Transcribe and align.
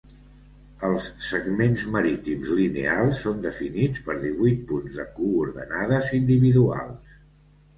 Els 0.87 1.09
segments 1.25 1.83
marítims 1.95 2.49
lineals 2.61 3.21
són 3.27 3.45
definits 3.45 4.01
per 4.09 4.17
divuit 4.27 4.65
punts 4.73 4.99
de 5.03 5.07
coordenades 5.21 6.11
individuals. 6.23 7.17